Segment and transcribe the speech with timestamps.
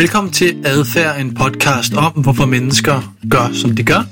[0.00, 4.02] Velkommen til Adfærd, en podcast om, hvorfor mennesker gør, som de gør.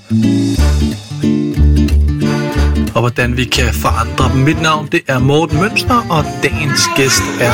[2.95, 4.40] Og hvordan vi kan forandre dem.
[4.40, 7.53] Mit navn det er Morten Mønster, og dagens gæst er...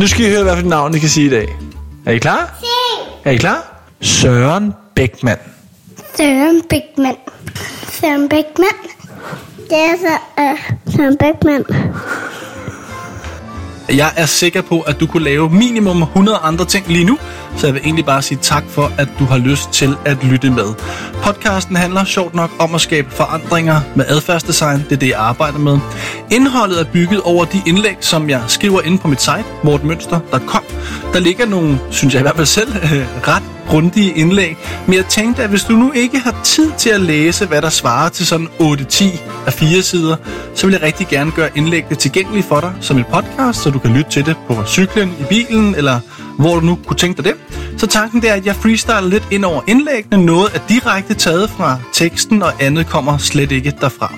[0.00, 1.48] Nu skal I høre, hvad for et navn I kan sige i dag.
[2.06, 2.60] Er I klar?
[3.24, 3.82] Er I klar?
[4.00, 5.38] Søren Bækman.
[6.16, 7.16] Søren Bækman.
[8.00, 8.76] Søren Bækman.
[9.68, 11.64] Det er så uh, Søren Bækman.
[13.96, 17.18] Jeg er sikker på, at du kunne lave minimum 100 andre ting lige nu,
[17.56, 20.50] så jeg vil egentlig bare sige tak for, at du har lyst til at lytte
[20.50, 20.74] med.
[21.22, 24.78] Podcasten handler sjovt nok om at skabe forandringer med adfærdsdesign.
[24.78, 25.78] Det er det, jeg arbejder med.
[26.30, 30.62] Indholdet er bygget over de indlæg, som jeg skriver inde på mit site, mortmønster.com.
[31.12, 32.72] Der ligger nogle, synes jeg i hvert fald selv,
[33.28, 34.56] ret grundige indlæg.
[34.86, 37.68] Men jeg tænkte, at hvis du nu ikke har tid til at læse, hvad der
[37.68, 39.04] svarer til sådan 8-10
[39.46, 40.16] af fire sider,
[40.54, 43.78] så vil jeg rigtig gerne gøre indlæggene tilgængelige for dig som en podcast, så du
[43.78, 46.00] kan lytte til det på cyklen, i bilen, eller
[46.40, 47.34] hvor du nu kunne tænke dig det.
[47.78, 50.24] Så tanken det er, at jeg freestyler lidt ind over indlæggene.
[50.24, 54.14] Noget er direkte taget fra teksten, og andet kommer slet ikke derfra.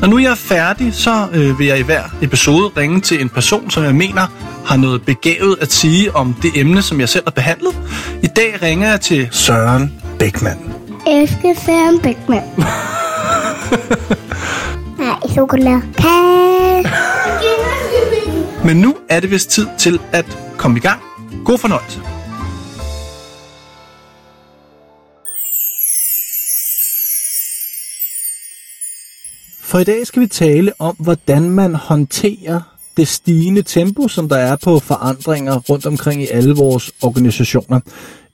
[0.00, 3.28] Når nu jeg er færdig, så øh, vil jeg i hver episode ringe til en
[3.28, 4.26] person, som jeg mener
[4.66, 7.76] har noget begavet at sige om det emne, som jeg selv har behandlet.
[8.22, 10.58] I dag ringer jeg til Søren Bækman.
[11.06, 12.42] Elsker Søren Bækman.
[14.98, 15.82] Nej, chokolade.
[18.64, 21.00] Men nu er det vist tid til at komme i gang.
[21.44, 22.00] God fornøjelse.
[29.60, 32.60] For i dag skal vi tale om, hvordan man håndterer
[32.96, 37.80] det stigende tempo, som der er på forandringer rundt omkring i alle vores organisationer.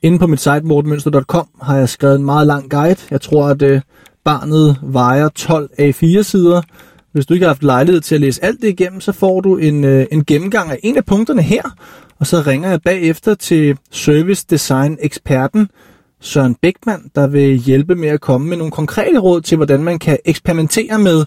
[0.02, 3.00] Inde på mit site mortenmønster.com har jeg skrevet en meget lang guide.
[3.10, 3.80] Jeg tror, at øh,
[4.24, 6.62] barnet vejer 12 A4-sider.
[7.12, 9.56] Hvis du ikke har haft lejlighed til at læse alt det igennem, så får du
[9.56, 11.62] en, øh, en gennemgang af en af punkterne her,
[12.22, 15.68] og så ringer jeg bagefter til service design eksperten
[16.20, 19.98] Søren Bækman, der vil hjælpe med at komme med nogle konkrete råd til, hvordan man
[19.98, 21.24] kan eksperimentere med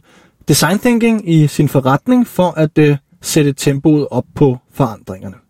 [0.48, 5.45] design thinking i sin forretning for at øh, sætte tempoet op på forandringerne.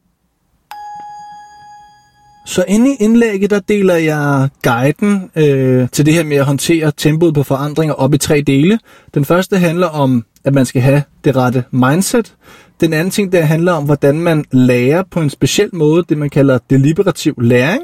[2.45, 6.91] Så inde i indlægget, der deler jeg guiden øh, til det her med at håndtere
[6.97, 8.79] tempoet på forandringer op i tre dele.
[9.13, 12.33] Den første handler om, at man skal have det rette mindset.
[12.81, 16.29] Den anden ting, der handler om, hvordan man lærer på en speciel måde, det man
[16.29, 17.83] kalder deliberativ læring.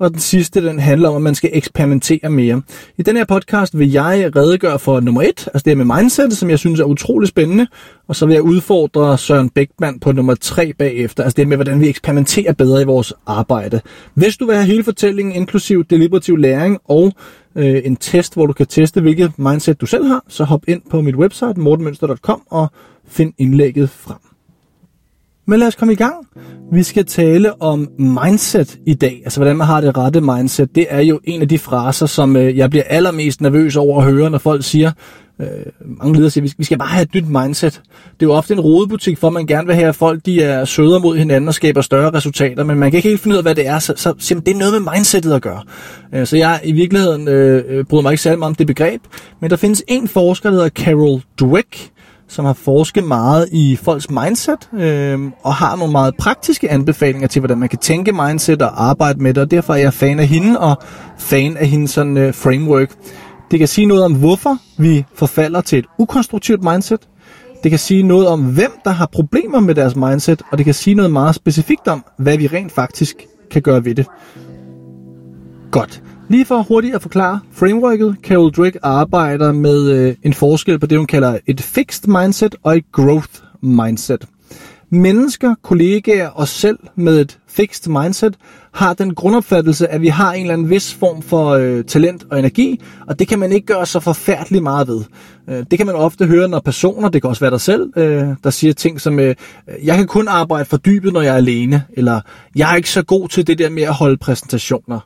[0.00, 2.62] Og den sidste, den handler om, at man skal eksperimentere mere.
[2.98, 6.50] I den her podcast vil jeg redegøre for nummer et, altså det med mindset, som
[6.50, 7.66] jeg synes er utrolig spændende.
[8.08, 11.80] Og så vil jeg udfordre Søren Bækman på nummer tre bagefter, altså det med, hvordan
[11.80, 13.80] vi eksperimenterer bedre i vores arbejde.
[14.14, 17.12] Hvis du vil have hele fortællingen, inklusiv deliberativ læring og
[17.56, 20.82] øh, en test, hvor du kan teste, hvilket mindset du selv har, så hop ind
[20.90, 22.68] på mit website, mortenmønster.com, og
[23.08, 24.29] find indlægget frem.
[25.46, 26.14] Men lad os komme i gang.
[26.72, 29.20] Vi skal tale om mindset i dag.
[29.24, 30.74] Altså, hvordan man har det rette mindset.
[30.74, 34.12] Det er jo en af de fraser, som øh, jeg bliver allermest nervøs over at
[34.12, 34.92] høre, når folk siger,
[35.40, 35.46] øh,
[35.98, 37.72] mange ledere siger, vi skal bare have et nyt mindset.
[38.20, 40.64] Det er jo ofte en rodebutik, for man gerne vil have, at folk de er
[40.64, 43.44] sødere mod hinanden og skaber større resultater, men man kan ikke helt finde ud af,
[43.44, 45.62] hvad det er, så, så siger man, det er noget med mindsetet at gøre.
[46.14, 49.00] Øh, så jeg i virkeligheden øh, øh bryder mig ikke særlig meget om det begreb,
[49.40, 51.90] men der findes en forsker, der hedder Carol Dweck,
[52.30, 57.40] som har forsket meget i folks mindset, øh, og har nogle meget praktiske anbefalinger til,
[57.40, 60.26] hvordan man kan tænke mindset og arbejde med det, og derfor er jeg fan af
[60.26, 60.82] hende, og
[61.18, 62.90] fan af hendes sådan, øh, framework.
[63.50, 67.00] Det kan sige noget om, hvorfor vi forfalder til et ukonstruktivt mindset.
[67.62, 70.74] Det kan sige noget om, hvem der har problemer med deres mindset, og det kan
[70.74, 73.16] sige noget meget specifikt om, hvad vi rent faktisk
[73.50, 74.06] kan gøre ved det.
[75.70, 76.02] Godt.
[76.30, 80.98] Lige for hurtigt at forklare frameworket, Carol Drake arbejder med øh, en forskel på det,
[80.98, 83.28] hun kalder et fixed mindset og et growth
[83.60, 84.24] mindset.
[84.90, 88.36] Mennesker, kollegaer og selv med et fixed mindset
[88.72, 92.38] har den grundopfattelse, at vi har en eller anden vis form for øh, talent og
[92.38, 95.04] energi, og det kan man ikke gøre så forfærdeligt meget ved.
[95.48, 98.28] Øh, det kan man ofte høre, når personer, det kan også være dig selv, øh,
[98.44, 99.34] der siger ting som, øh,
[99.84, 102.20] jeg kan kun arbejde for dybet, når jeg er alene, eller
[102.56, 105.00] jeg er ikke så god til det der med at holde præsentationer.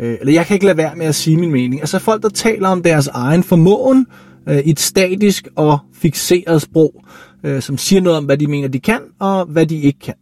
[0.00, 1.80] Øh, eller jeg kan ikke lade være med at sige min mening.
[1.80, 4.06] Altså folk, der taler om deres egen formåen
[4.48, 7.04] øh, i et statisk og fixeret sprog,
[7.44, 10.14] øh, som siger noget om, hvad de mener, de kan, og hvad de ikke kan.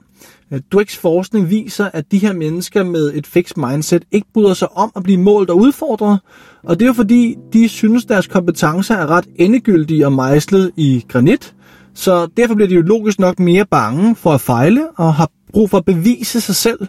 [0.52, 4.76] Øh, Dwecks forskning viser, at de her mennesker med et fixed mindset ikke bryder sig
[4.76, 6.20] om at blive målt og udfordret,
[6.62, 11.04] og det er jo fordi, de synes, deres kompetencer er ret endegyldige og mejslet i
[11.08, 11.54] granit,
[11.94, 15.70] så derfor bliver de jo logisk nok mere bange for at fejle og har brug
[15.70, 16.88] for at bevise sig selv,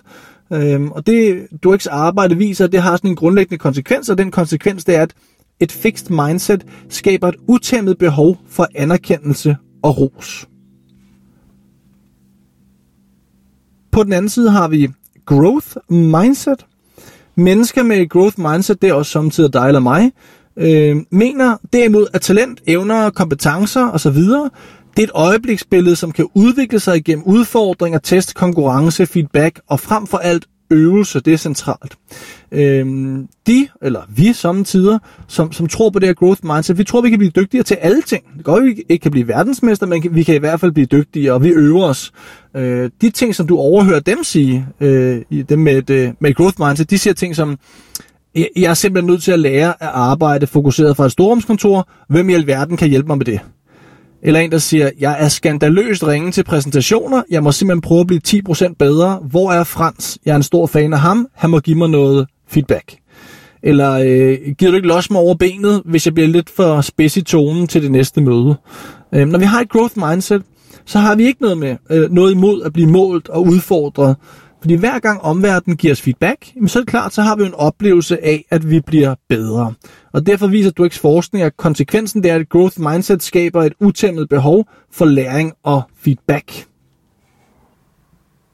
[0.54, 4.32] Øhm, og det Dweck's arbejde viser, at det har sådan en grundlæggende konsekvens, og den
[4.32, 5.14] konsekvens det er, at
[5.60, 10.48] et fixed mindset skaber et utæmmet behov for anerkendelse og ros.
[13.92, 14.90] På den anden side har vi
[15.26, 16.66] growth mindset,
[17.40, 20.12] Mennesker med growth mindset, det er også samtidig dig eller mig,
[20.58, 24.18] øh, mener derimod, at talent, evner, kompetencer osv.,
[24.98, 30.08] det er et øjebliksbillede, som kan udvikle sig igennem udfordringer, test, konkurrence, feedback og frem
[30.08, 31.98] for alt øvelse, det er centralt.
[32.52, 37.02] Øhm, de, eller vi samtidig, som, som tror på det her growth mindset, vi tror,
[37.02, 38.24] vi kan blive dygtigere til alle ting.
[38.38, 41.34] Det går, vi ikke kan blive verdensmester, men vi kan i hvert fald blive dygtigere,
[41.34, 42.12] og vi øver os.
[42.56, 46.36] Øh, de ting, som du overhører dem sige, øh, dem med et, øh, med et
[46.36, 47.58] growth mindset, de siger ting som,
[48.36, 51.90] jeg er simpelthen nødt til at lære at arbejde fokuseret fra et storrumskontor.
[52.10, 53.40] Hvem i alverden kan hjælpe mig med det?
[54.24, 57.24] Eller en, der siger, jeg er skandaløst ringe til præsentationer.
[57.30, 59.20] Jeg må simpelthen prøve at blive 10% bedre.
[59.30, 60.18] Hvor er Frans?
[60.26, 61.28] Jeg er en stor fan af ham.
[61.36, 62.96] Han må give mig noget feedback.
[63.64, 67.18] Eller øh, giver du ikke los mig over benet, hvis jeg bliver lidt for spids
[67.18, 68.56] i tonen til det næste møde?
[69.14, 70.42] Øh, når vi har et growth mindset,
[70.86, 74.16] så har vi ikke noget med øh, noget imod at blive målt og udfordret.
[74.62, 77.54] Fordi hver gang omverdenen giver os feedback, så er det klart, så har vi en
[77.54, 79.74] oplevelse af, at vi bliver bedre.
[80.12, 84.30] Og derfor viser du forskning, at konsekvensen det er, at growth mindset skaber et utæmmet
[84.30, 86.66] behov for læring og feedback.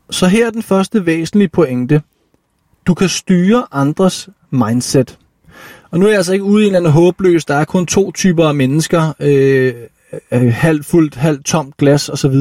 [0.09, 2.01] Så her er den første væsentlige pointe.
[2.87, 5.17] Du kan styre andres mindset.
[5.91, 7.85] Og nu er jeg altså ikke ude i en eller anden håbløs, der er kun
[7.85, 9.73] to typer af mennesker, øh,
[10.31, 12.35] Øh, øh, halvt fuldt, halvt tomt glas osv.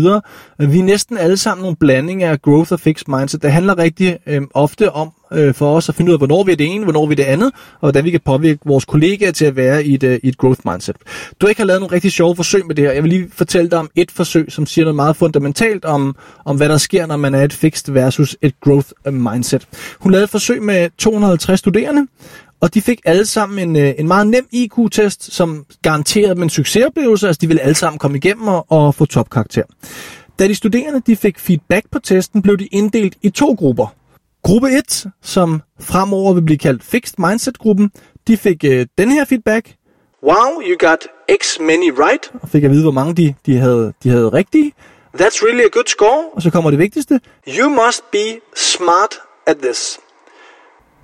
[0.61, 3.43] Øh, vi er næsten alle sammen nogle blandinger af growth og fixed mindset.
[3.43, 6.53] Det handler rigtig øh, ofte om øh, for os at finde ud af, hvornår vi
[6.53, 9.33] er det ene, hvornår vi er det andet, og hvordan vi kan påvirke vores kollegaer
[9.33, 10.97] til at være i et, øh, i et growth mindset.
[11.41, 12.93] Du ikke har lavet nogle rigtig sjove forsøg med det her.
[12.93, 16.57] Jeg vil lige fortælle dig om et forsøg, som siger noget meget fundamentalt om, om
[16.57, 19.67] hvad der sker, når man er et fixed versus et growth mindset.
[20.01, 22.07] Hun lavede et forsøg med 250 studerende,
[22.65, 26.51] og de fik alle sammen en, øh, en meget nem IQ-test, som garanterede dem en
[26.51, 29.63] succesoplevelse, altså de ville alle sammen komme igennem og, og få topkarakter.
[30.39, 33.95] Da de studerende de fik feedback på testen, blev de inddelt i to grupper.
[34.43, 37.91] Gruppe 1, som fremover vil blive kaldt Fixed Mindset-gruppen,
[38.27, 39.75] de fik øh, den her feedback.
[40.23, 41.07] Wow, you got
[41.43, 42.31] X many right.
[42.43, 44.73] Og fik at vide, hvor mange de, de, havde, de havde rigtige.
[45.21, 46.25] That's really a good score.
[46.33, 47.21] Og så kommer det vigtigste.
[47.59, 49.15] You must be smart
[49.47, 49.99] at this.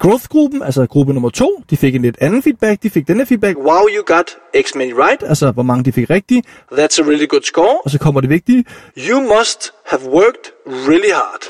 [0.01, 2.83] Growth-gruppen, altså gruppe nummer to, de fik en lidt anden feedback.
[2.83, 3.57] De fik denne feedback.
[3.59, 5.23] Wow, you got X many right.
[5.23, 6.47] Altså, hvor mange de fik rigtigt.
[6.73, 7.81] That's a really good score.
[7.85, 8.65] Og så kommer det vigtige.
[9.11, 11.43] You must have worked really hard.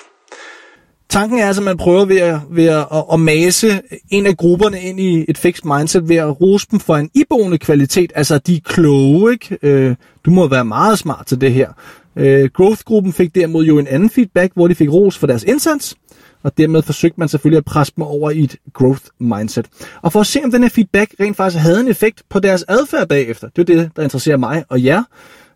[1.08, 4.36] Tanken er altså, at man prøver ved at, ved at, at, at mase en af
[4.36, 8.12] grupperne ind i et fixed mindset ved at rose dem for en iboende kvalitet.
[8.14, 9.58] Altså, de er kloge, ikke?
[9.62, 11.68] Øh, du må være meget smart til det her.
[12.16, 15.96] Øh, Growth-gruppen fik derimod jo en anden feedback, hvor de fik ros for deres indsats
[16.42, 19.66] og dermed forsøgte man selvfølgelig at presse dem over i et growth mindset.
[20.02, 22.64] Og for at se, om den her feedback rent faktisk havde en effekt på deres
[22.68, 25.02] adfærd bagefter, det er det, der interesserer mig og jer,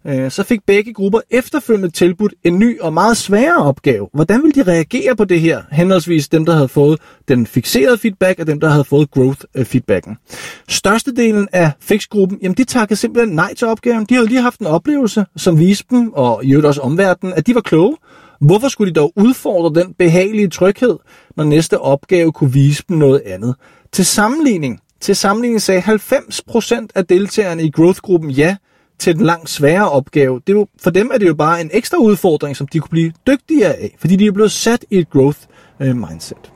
[0.07, 4.09] øh, så fik begge grupper efterfølgende tilbudt en ny og meget sværere opgave.
[4.15, 5.63] Hvordan ville de reagere på det her?
[5.73, 10.11] Henholdsvis dem, der havde fået den fixerede feedback, og dem, der havde fået growth-feedbacken.
[10.11, 10.37] Øh,
[10.69, 14.05] Størstedelen af fixgruppen, jamen de takkede simpelthen nej til opgaven.
[14.05, 17.47] De havde lige haft en oplevelse, som viste dem, og i øvrigt også omverdenen, at
[17.47, 17.97] de var kloge,
[18.41, 20.99] Hvorfor skulle de dog udfordre den behagelige tryghed,
[21.37, 23.55] når næste opgave kunne vise dem noget andet?
[23.93, 28.57] Til sammenligning, til sammenligning sagde 90% af deltagerne i growth-gruppen ja
[28.99, 30.41] til den langt sværere opgave.
[30.47, 32.91] Det er jo, for dem er det jo bare en ekstra udfordring, som de kunne
[32.91, 36.39] blive dygtigere af, fordi de er blevet sat i et growth-mindset.
[36.45, 36.54] Øh,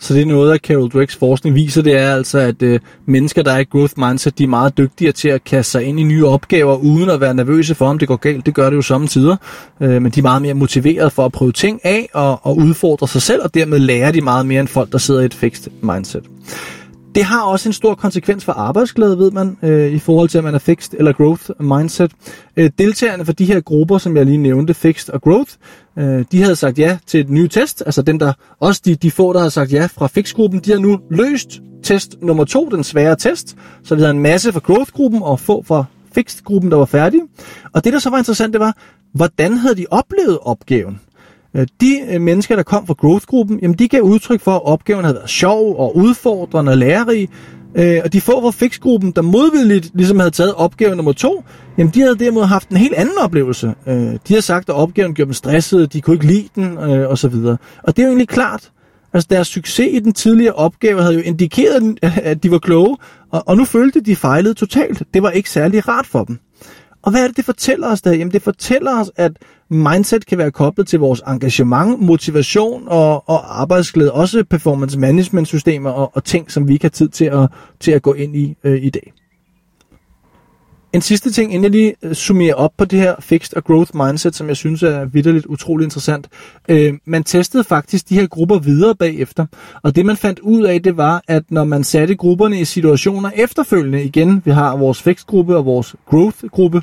[0.00, 3.42] så det er noget, at Carol Dwecks forskning viser, det er altså, at øh, mennesker,
[3.42, 6.02] der er i growth mindset, de er meget dygtigere til at kaste sig ind i
[6.02, 8.46] nye opgaver, uden at være nervøse for, om det går galt.
[8.46, 9.36] Det gør det jo samtidig.
[9.80, 13.08] Øh, men de er meget mere motiveret for at prøve ting af og, og udfordre
[13.08, 15.72] sig selv, og dermed lærer de meget mere end folk, der sidder i et fixed
[15.82, 16.24] mindset.
[17.18, 20.44] Det har også en stor konsekvens for arbejdsglæde, ved man, øh, i forhold til, at
[20.44, 22.12] man er fixed eller growth mindset.
[22.56, 25.52] Øh, deltagerne for de her grupper, som jeg lige nævnte, fixed og growth,
[25.98, 27.82] øh, de havde sagt ja til et nyt test.
[27.86, 30.78] Altså dem, der, også de, de få, der havde sagt ja fra fixed-gruppen, de har
[30.78, 33.56] nu løst test nummer to, den svære test.
[33.84, 37.22] Så vi havde en masse fra growth-gruppen og få fra fixed-gruppen, der var færdige.
[37.72, 38.76] Og det, der så var interessant, det var,
[39.14, 41.00] hvordan havde de oplevet opgaven?
[41.56, 45.04] Øh, de øh, mennesker, der kom fra growth-gruppen, jamen de gav udtryk for, at opgaven
[45.04, 47.28] havde været sjov og udfordrende og lærerig.
[47.74, 51.44] Øh, og de få fra fixgruppen, der modvilligt ligesom havde taget opgave nummer to,
[51.78, 53.74] jamen de havde derimod haft en helt anden oplevelse.
[53.86, 57.18] Øh, de har sagt, at opgaven gjorde dem stressede, de kunne ikke lide den, og
[57.18, 57.56] så videre.
[57.82, 58.70] Og det er jo egentlig klart.
[59.12, 62.96] Altså deres succes i den tidligere opgave havde jo indikeret, at de var kloge,
[63.30, 65.02] og, og nu følte de, de fejlede totalt.
[65.14, 66.38] Det var ikke særlig rart for dem.
[67.02, 68.12] Og hvad er det, det fortæller os der?
[68.12, 69.32] Jamen det fortæller os, at
[69.68, 74.12] mindset kan være koblet til vores engagement, motivation og, og arbejdsglæde.
[74.12, 77.48] Også performance management systemer og, og ting, som vi ikke har tid til at,
[77.80, 79.12] til at gå ind i øh, i dag.
[80.92, 83.96] En sidste ting, inden jeg lige øh, summerer op på det her fixed og growth
[83.96, 86.28] mindset, som jeg synes er vidderligt utrolig interessant.
[86.68, 89.46] Øh, man testede faktisk de her grupper videre bagefter,
[89.82, 93.30] og det man fandt ud af, det var, at når man satte grupperne i situationer
[93.34, 96.82] efterfølgende, igen, vi har vores fixed gruppe og vores growth gruppe,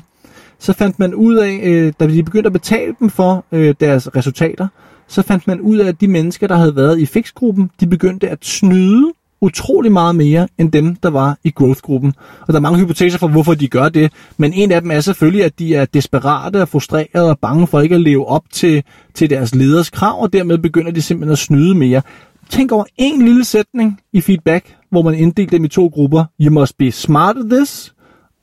[0.58, 4.16] så fandt man ud af, øh, da de begyndte at betale dem for øh, deres
[4.16, 4.68] resultater,
[5.08, 8.28] så fandt man ud af, at de mennesker, der havde været i fixgruppen, de begyndte
[8.28, 12.14] at snyde utrolig meget mere end dem, der var i growth-gruppen.
[12.40, 15.00] Og der er mange hypoteser for, hvorfor de gør det, men en af dem er
[15.00, 18.82] selvfølgelig, at de er desperate og frustrerede og bange for ikke at leve op til,
[19.14, 22.02] til deres leders krav, og dermed begynder de simpelthen at snyde mere.
[22.50, 26.24] Tænk over en lille sætning i feedback, hvor man inddelte dem i to grupper.
[26.40, 27.94] You must be smart at this,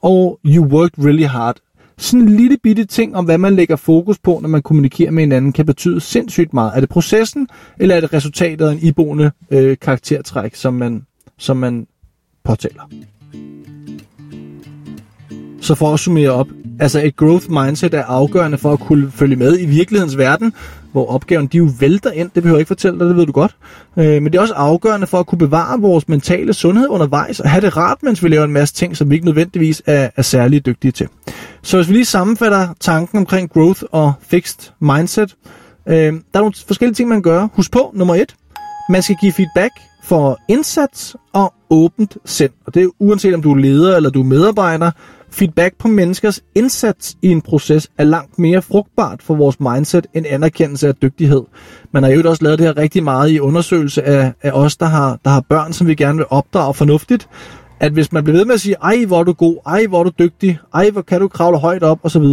[0.02, 1.56] og you worked really hard
[1.98, 5.24] sådan en lille bitte ting om, hvad man lægger fokus på, når man kommunikerer med
[5.24, 6.72] hinanden, kan betyde sindssygt meget.
[6.76, 7.48] Er det processen,
[7.80, 11.06] eller er det resultatet af en iboende øh, karaktertræk, som man,
[11.38, 11.88] som man
[12.44, 12.84] påtaler?
[15.64, 16.48] Så for at summere op,
[16.80, 20.54] altså et growth mindset er afgørende for at kunne følge med i virkelighedens verden,
[20.92, 23.32] hvor opgaven de jo vælter ind, det behøver jeg ikke fortælle dig, det ved du
[23.32, 23.56] godt.
[23.98, 27.50] Øh, men det er også afgørende for at kunne bevare vores mentale sundhed undervejs, og
[27.50, 30.22] have det rart, mens vi laver en masse ting, som vi ikke nødvendigvis er, er
[30.22, 31.08] særlig dygtige til.
[31.62, 35.36] Så hvis vi lige sammenfatter tanken omkring growth og fixed mindset,
[35.88, 37.48] øh, der er nogle forskellige ting, man gør.
[37.54, 38.36] Husk på, nummer et,
[38.90, 39.72] man skal give feedback
[40.04, 42.52] for indsats og åbent sind.
[42.66, 44.92] Og det er uanset om du er leder eller du er medarbejder,
[45.34, 50.26] Feedback på menneskers indsats i en proces er langt mere frugtbart for vores mindset end
[50.30, 51.42] anerkendelse af dygtighed.
[51.92, 54.86] Man har jo også lavet det her rigtig meget i undersøgelse af, af os, der
[54.86, 57.30] har, der har børn, som vi gerne vil opdrage fornuftigt.
[57.80, 60.00] At hvis man bliver ved med at sige, ej hvor er du god, ej hvor
[60.00, 62.26] er du dygtig, ej hvor kan du kravle højt op osv.,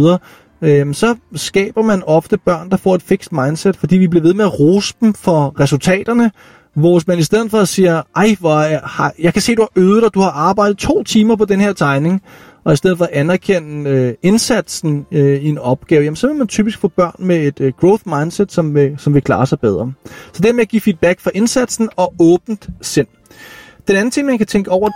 [0.61, 4.33] øh, så skaber man ofte børn, der får et fixed mindset, fordi vi bliver ved
[4.33, 6.31] med at rose dem for resultaterne,
[6.73, 9.61] hvor man i stedet for at sige, ej, hvor jeg, har, jeg kan se, du
[9.61, 12.21] har øvet dig, du har arbejdet to timer på den her tegning,
[12.63, 16.35] og i stedet for at anerkende øh, indsatsen øh, i en opgave, jamen, så vil
[16.35, 19.59] man typisk få børn med et øh, growth mindset, som vil, som vil klare sig
[19.59, 19.93] bedre.
[20.33, 23.07] Så det med at give feedback for indsatsen og åbent sind.
[23.87, 24.89] Den anden ting, man kan tænke over,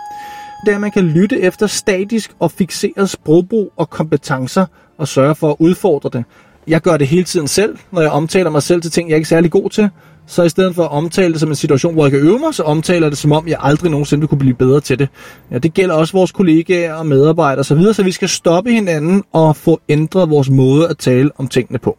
[0.64, 4.66] det er, at man kan lytte efter statisk og fixeret sprogbrug og kompetencer
[4.98, 6.24] og sørge for at udfordre det.
[6.66, 9.24] Jeg gør det hele tiden selv, når jeg omtaler mig selv til ting, jeg ikke
[9.24, 9.88] er særlig god til
[10.26, 12.54] så i stedet for at omtale det som en situation, hvor jeg kan øve mig,
[12.54, 15.08] så omtaler det som om, jeg aldrig nogensinde kunne blive bedre til det.
[15.50, 19.56] Ja, det gælder også vores kollegaer og medarbejdere osv., så vi skal stoppe hinanden og
[19.56, 21.98] få ændret vores måde at tale om tingene på.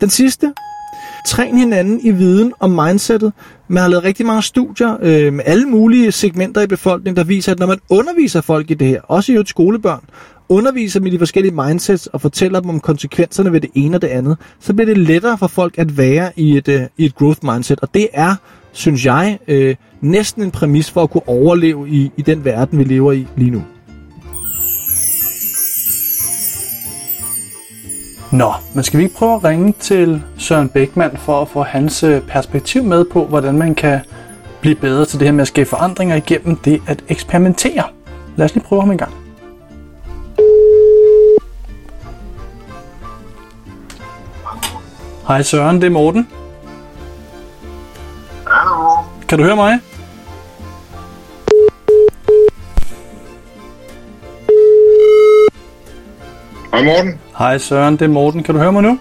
[0.00, 0.52] Den sidste,
[1.24, 3.32] træn hinanden i viden om mindsetet.
[3.68, 7.52] Man har lavet rigtig mange studier øh, med alle mulige segmenter i befolkningen, der viser,
[7.52, 10.04] at når man underviser folk i det her, også i et skolebørn,
[10.48, 14.02] underviser dem i de forskellige mindsets og fortæller dem om konsekvenserne ved det ene og
[14.02, 17.14] det andet, så bliver det lettere for folk at være i et, øh, i et
[17.14, 17.80] growth mindset.
[17.80, 18.34] Og det er,
[18.72, 22.84] synes jeg, øh, næsten en præmis for at kunne overleve i, i den verden, vi
[22.84, 23.62] lever i lige nu.
[28.32, 32.02] Nå, men skal vi ikke prøve at ringe til Søren Bækman for at få hans
[32.02, 34.00] øh, perspektiv med på, hvordan man kan
[34.60, 37.84] blive bedre til det her med at skabe forandringer igennem det at eksperimentere?
[38.36, 39.23] Lad os lige prøve ham en gang.
[45.28, 46.28] Hej Søren, det er Morten.
[48.46, 48.96] Hallo.
[49.28, 49.78] Kan du høre mig?
[56.72, 57.18] Hej Morten.
[57.38, 58.42] Hej Søren, det er Morten.
[58.42, 58.98] Kan du høre mig nu?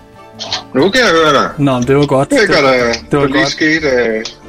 [0.74, 1.50] Nu kan jeg høre dig.
[1.58, 2.30] Nå, det var godt.
[2.30, 3.50] Det er godt, at det var lige godt.
[3.50, 3.84] sket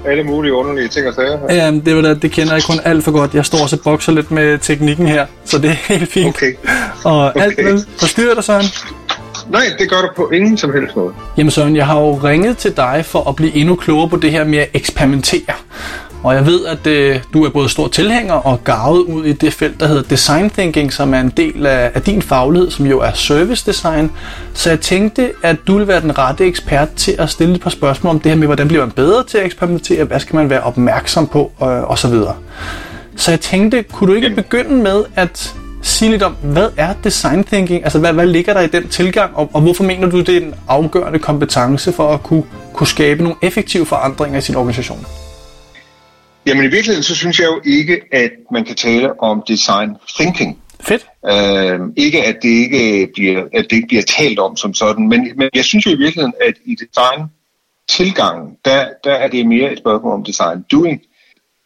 [0.05, 1.39] uh, alle mulige underlige ting og sager.
[1.55, 3.35] Ja, det, var da, det kender jeg kun alt for godt.
[3.35, 6.37] Jeg står også og bokser lidt med teknikken her, så det er helt fint.
[6.37, 6.55] Okay.
[7.05, 7.65] Og alt Okay.
[7.65, 8.65] vel forstyrrer dig, Søren?
[9.51, 11.15] Nej, det gør du på ingen som helst måde.
[11.37, 14.31] Jamen Søren, jeg har jo ringet til dig for at blive endnu klogere på det
[14.31, 15.55] her med at eksperimentere.
[16.25, 19.53] Og jeg ved, at øh, du er både stor tilhænger og gavet ud i det
[19.53, 23.01] felt, der hedder design thinking, som er en del af, af din faglighed, som jo
[23.01, 24.11] er service design.
[24.55, 27.71] Så jeg tænkte, at du ville være den rette ekspert til at stille et par
[27.71, 30.51] spørgsmål om det her med, hvordan bliver man bedre til at eksperimentere, hvad skal man
[30.51, 32.35] være opmærksom på, øh, og så videre.
[33.17, 37.45] Så jeg tænkte, kunne du ikke begynde med at sige lidt om, hvad er design
[37.45, 37.85] thinking?
[37.85, 40.41] Altså, hvad, hvad ligger der i den tilgang, og, og hvorfor mener du, det er
[40.41, 45.07] en afgørende kompetence for at kunne, kunne skabe nogle effektive forandringer i sin organisation?
[46.47, 50.59] Jamen i virkeligheden, så synes jeg jo ikke, at man kan tale om design thinking.
[50.81, 51.07] Fedt.
[51.23, 55.33] Uh, ikke at det ikke bliver, at det ikke bliver talt om som sådan, men,
[55.37, 57.29] men jeg synes jo i virkeligheden, at i design
[57.89, 61.03] tilgangen, der, der er det mere et spørgsmål om design doing.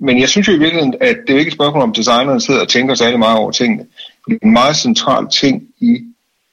[0.01, 2.61] Men jeg synes jo i virkeligheden, at det er ikke et spørgsmål om designerne sidder
[2.61, 3.87] og tænker særlig meget over tingene.
[4.23, 5.99] Fordi en meget central ting i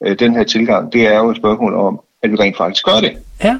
[0.05, 2.99] øh, den her tilgang, det er jo et spørgsmål om, at vi rent faktisk gør
[3.01, 3.17] det.
[3.43, 3.59] Ja.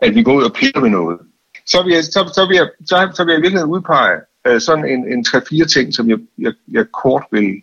[0.00, 1.18] At vi går ud og piller med noget.
[1.66, 4.60] Så vil jeg, så, så vil jeg, så, så vil jeg i virkeligheden udpege øh,
[4.60, 7.62] sådan en, en 3-4 ting, som jeg, jeg, jeg kort vil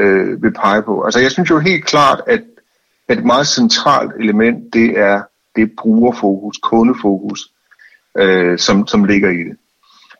[0.00, 1.02] øh, vil pege på.
[1.02, 2.42] Altså jeg synes jo helt klart, at,
[3.08, 5.22] at et meget centralt element, det er
[5.56, 7.52] det brugerfokus, kundefokus,
[8.18, 9.56] øh, som, som ligger i det.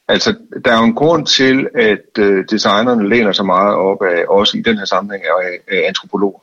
[0.08, 0.34] Altså,
[0.64, 4.58] der er jo en grund til, at øh, designerne læner sig meget op af, også
[4.58, 6.40] i den her sammenhæng, af, af antropologer.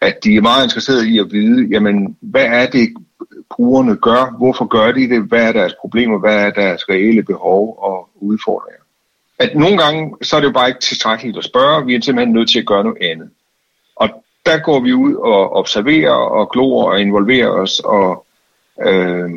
[0.00, 2.94] At de er meget interesserede i at vide, jamen, hvad er det,
[3.50, 4.36] brugerne gør?
[4.38, 5.22] Hvorfor gør de det?
[5.22, 6.18] Hvad er deres problemer?
[6.18, 8.82] Hvad er deres reelle behov og udfordringer?
[9.38, 11.86] At nogle gange, så er det jo bare ikke tilstrækkeligt at spørge.
[11.86, 13.30] Vi er simpelthen nødt til at gøre noget andet.
[13.96, 18.26] Og der går vi ud og observerer og glor og involverer os og
[18.86, 19.30] øh,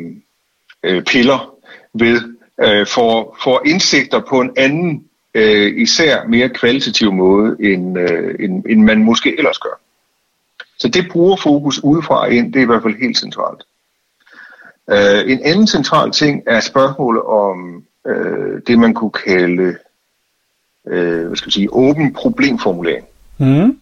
[0.82, 1.54] øh, piller
[1.94, 8.34] ved øh, får, får indsigter på en anden, øh, især mere kvalitativ måde, end, øh,
[8.40, 9.80] end, end man måske ellers gør.
[10.78, 13.62] Så det bruger fokus udefra ind, det er i hvert fald helt centralt.
[14.90, 19.76] Øh, en anden central ting er spørgsmålet om øh, det, man kunne kalde
[20.86, 23.06] øh, hvad skal jeg sige, åben problemformulering.
[23.38, 23.78] Mm.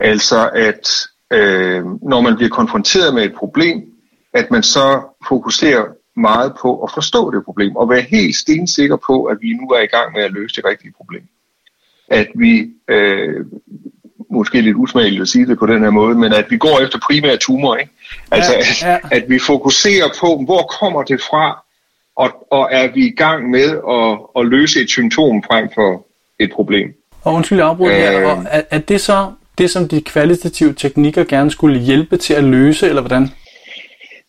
[0.00, 3.92] Altså at øh, når man bliver konfronteret med et problem,
[4.32, 5.84] at man så fokuserer
[6.16, 9.80] meget på at forstå det problem, og være helt stensikker på, at vi nu er
[9.80, 11.22] i gang med at løse det rigtige problem.
[12.08, 13.44] At vi, øh,
[14.30, 16.98] måske lidt usmageligt at sige det på den her måde, men at vi går efter
[17.06, 17.92] primære tumor, ikke?
[18.30, 18.98] Altså, ja, ja.
[19.02, 21.64] At, at vi fokuserer på, hvor kommer det fra,
[22.16, 26.06] og, og er vi i gang med at, at løse et symptom frem for
[26.38, 26.94] et problem.
[27.22, 28.26] Og undskyld, jeg afbryder øh, her.
[28.26, 32.44] Og er, er det så det, som de kvalitative teknikker gerne skulle hjælpe til at
[32.44, 33.30] løse, eller hvordan?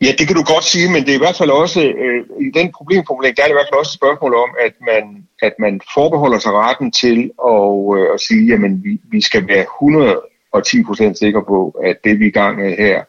[0.01, 2.49] Ja, det kan du godt sige, men det er i hvert fald også, øh, i
[2.59, 5.03] den problemformulering, der er det i hvert fald også et spørgsmål om, at man,
[5.41, 9.65] at man forbeholder sig retten til at, øh, at sige, jamen vi, vi skal være
[9.65, 13.03] 110% sikre på, at det vi er i gang med her,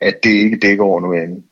[0.00, 1.42] at det ikke dækker over noget andet.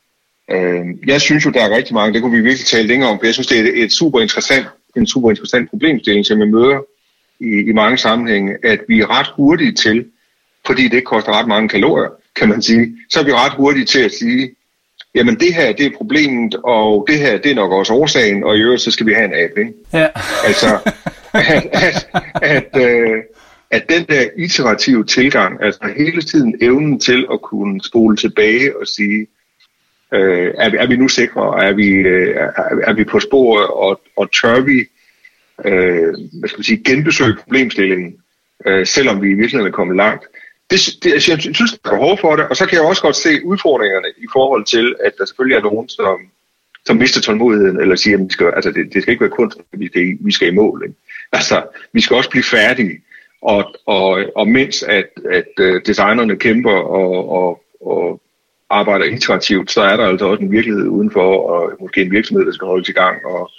[0.51, 3.19] Øh, jeg synes jo, der er rigtig mange, det kunne vi virkelig tale længere om,
[3.19, 6.49] for jeg synes, det er et, et super interessant, en super interessant problemstilling, som jeg
[6.49, 6.79] møder
[7.41, 10.07] i, i mange sammenhænge, at vi er ret hurtige til,
[10.67, 14.01] fordi det koster ret mange kalorier, kan man sige, så er vi ret hurtige til
[14.01, 14.51] at sige,
[15.15, 18.57] jamen det her, det er problemet, og det her, det er nok også årsagen, og
[18.57, 19.73] i øvrigt, så skal vi have en app, ikke?
[19.93, 20.09] Ja.
[20.45, 20.79] Altså,
[21.33, 23.19] at, at, at, øh,
[23.71, 28.87] at den der iterative tilgang, altså hele tiden evnen til at kunne spole tilbage og
[28.87, 29.27] sige,
[30.15, 32.51] øh, er, vi, er vi nu sikre, og er vi, øh, er,
[32.83, 34.85] er vi på sporet, og, og tør vi
[35.65, 38.17] øh, hvad skal vi sige, genbesøge problemstillingen,
[38.67, 40.27] øh, selvom vi i virkeligheden er kommet langt
[40.73, 43.17] det, det, jeg synes, der er behov for det, og så kan jeg også godt
[43.17, 46.17] se udfordringerne i forhold til, at der selvfølgelig er nogen, som,
[46.87, 49.59] som mister tålmodigheden, eller siger, at vi skal, altså det, det skal ikke være kunst,
[49.73, 50.83] vi skal, vi skal i mål.
[50.85, 50.97] Ikke?
[51.39, 53.01] Altså, vi skal også blive færdige,
[53.43, 58.21] og, og, og mens at, at øh, designerne kæmper og, og, og
[58.71, 62.53] arbejder iterativt, så er der altså også en virkelighed udenfor, og måske en virksomhed, der
[62.53, 63.51] skal holde i gang, og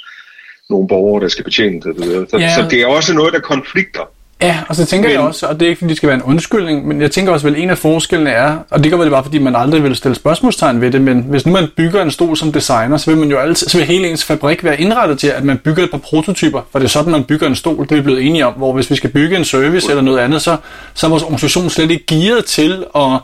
[0.69, 2.30] nogle borgere, der skal betjene det.
[2.30, 2.56] Så, ja.
[2.56, 4.12] så det er også noget, der konflikter
[4.43, 6.15] Ja, og så tænker men, jeg også, og det er ikke fordi det skal være
[6.15, 9.10] en undskyldning, men jeg tænker også vel en af forskellene er, og det kan vel
[9.10, 12.12] bare fordi man aldrig vil stille spørgsmålstegn ved det, men hvis nu man bygger en
[12.12, 15.19] stol som designer, så vil man jo altid, så vil hele ens fabrik være indrettet
[15.19, 17.84] til, at man bygger et par prototyper, for det er sådan, man bygger en stol,
[17.84, 20.19] det er vi blevet enige om, hvor hvis vi skal bygge en service eller noget
[20.19, 20.58] andet, så,
[20.93, 23.19] så er vores organisation slet ikke gearet til at,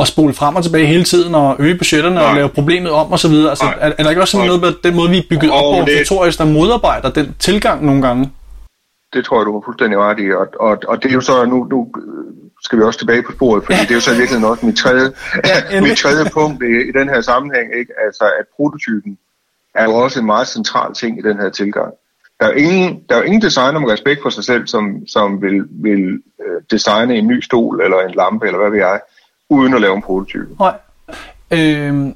[0.00, 2.24] at spole frem og tilbage hele tiden og øge budgetterne Nej.
[2.24, 3.32] og lave problemet om osv.
[3.32, 5.64] Altså, er, er der ikke også sådan noget med den måde, vi er bygget op
[5.64, 8.30] organisatorisk, der modarbejder den tilgang nogle gange?
[9.12, 10.30] Det tror jeg, du har fuldstændig ret i.
[10.32, 11.92] Og, og, og det er jo så, nu, nu
[12.62, 13.82] skal vi også tilbage på sporet, fordi ja.
[13.82, 15.12] det er jo så virkelig også mit tredje,
[15.72, 17.92] ja, mit tredje punkt i, i den her sammenhæng, ikke?
[18.06, 19.18] Altså, at prototypen
[19.74, 21.94] er jo også en meget central ting i den her tilgang.
[22.40, 25.06] Der er jo ingen, der er jo ingen designer med respekt for sig selv, som,
[25.06, 29.00] som vil, vil øh, designe en ny stol eller en lampe, eller hvad ved jeg,
[29.50, 30.56] uden at lave en prototype.
[30.60, 30.76] Nej.
[31.50, 32.14] Øhm,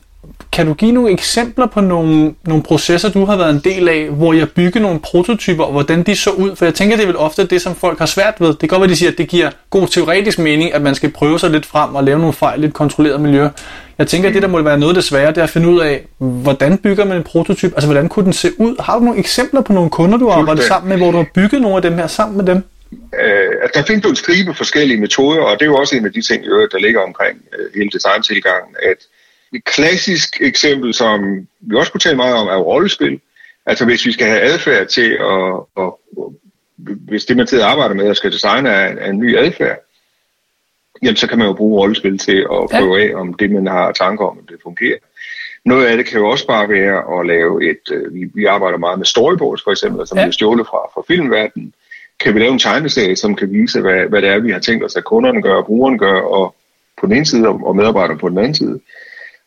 [0.52, 4.08] kan du give nogle eksempler på nogle, nogle processer, du har været en del af,
[4.08, 6.56] hvor jeg bygger nogle prototyper, og hvordan de så ud?
[6.56, 8.48] For jeg tænker, det er vel ofte det, som folk har svært ved.
[8.48, 11.10] Det kan godt være, de siger, at det giver god teoretisk mening, at man skal
[11.10, 13.48] prøve sig lidt frem og lave nogle fejl i et kontrolleret miljø.
[13.98, 15.68] Jeg tænker, at det, der må være noget af det svære, det er at finde
[15.68, 17.72] ud af, hvordan bygger man en prototyp?
[17.72, 18.76] Altså, hvordan kunne den se ud?
[18.80, 21.26] Har du nogle eksempler på nogle kunder, du har arbejdet sammen med, hvor du har
[21.34, 22.56] bygget nogle af dem her sammen med dem?
[23.22, 26.06] Øh, altså, der findes jo en stribe forskellige metoder, og det er jo også en
[26.06, 28.98] af de ting, der ligger omkring øh, hele designtilgangen, at
[29.52, 33.20] et klassisk eksempel, som vi også kunne tale meget om, er jo rollespil.
[33.66, 36.28] Altså hvis vi skal have adfærd til at, at, at
[36.76, 39.78] hvis det man sidder og arbejder med og skal designe er, en ny adfærd,
[41.02, 43.92] jamen så kan man jo bruge rollespil til at prøve af, om det man har
[43.92, 44.98] tanker om, det fungerer.
[45.64, 48.78] Noget af det kan jo også bare være at lave et, øh, vi, vi arbejder
[48.78, 50.26] meget med storyboards for eksempel, som ja.
[50.26, 51.74] er stjålet fra, fra filmverdenen.
[52.20, 54.84] Kan vi lave en tegneserie, som kan vise, hvad, hvad det er, vi har tænkt
[54.84, 56.54] os, at kunderne gør, og brugeren gør, og
[57.00, 58.80] på den ene side, og medarbejderne på den anden side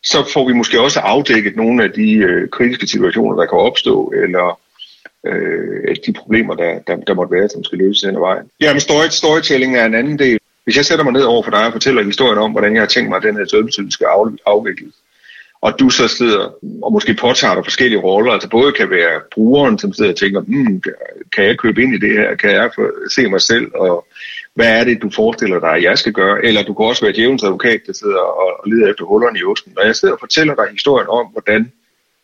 [0.06, 4.14] så får vi måske også afdækket nogle af de øh, kritiske situationer, der kan opstå,
[4.24, 4.60] eller
[5.26, 8.46] øh, de problemer, der, der, der måtte være, som skal løses hen ad vejen.
[8.62, 10.40] Jamen, story, storytelling er en anden del.
[10.64, 12.88] Hvis jeg sætter mig ned over for dig og fortæller historien om, hvordan jeg har
[12.88, 14.94] tænkt mig, at den her service skal af, afvikles,
[15.62, 19.80] og du så sidder og måske påtager dig forskellige roller, altså både kan være brugeren,
[19.80, 20.84] som sidder og tænker, hmm,
[21.36, 22.72] kan jeg købe ind i det her, kan jeg
[23.16, 24.08] se mig selv, og
[24.56, 27.44] hvad er det, du forestiller dig, jeg skal gøre, eller du kan også være djævelens
[27.44, 29.74] advokat, der sidder og, og lider efter hullerne i osten.
[29.76, 31.72] Når jeg sidder og fortæller dig historien om, hvordan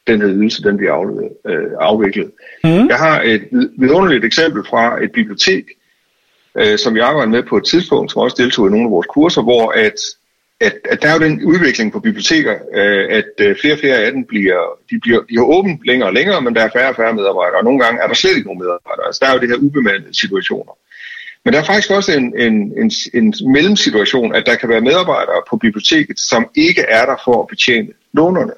[0.07, 2.31] den her ydelse den bliver afleveret, øh, afviklet.
[2.63, 2.87] Mm.
[2.87, 3.43] Jeg har et
[3.77, 5.65] vidunderligt eksempel fra et bibliotek,
[6.57, 9.07] øh, som jeg arbejdede med på et tidspunkt, som også deltog i nogle af vores
[9.07, 9.99] kurser, hvor at,
[10.61, 13.97] at, at der er jo den udvikling på biblioteker, øh, at øh, flere og flere
[13.97, 16.89] af dem bliver, de bliver, de har åbent længere og længere, men der er færre
[16.89, 19.05] og færre medarbejdere, og nogle gange er der slet ikke nogen medarbejdere.
[19.05, 20.73] Altså der er jo det her ubemandede situationer.
[21.45, 25.41] Men der er faktisk også en, en, en, en mellemsituation, at der kan være medarbejdere
[25.49, 28.53] på biblioteket, som ikke er der for at betjene lånerne.